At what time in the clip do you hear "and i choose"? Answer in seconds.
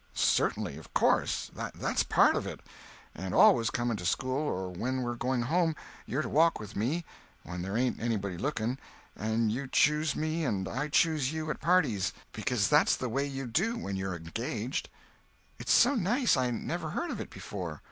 10.43-11.31